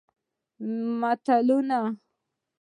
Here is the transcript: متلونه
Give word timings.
متلونه 1.01 1.83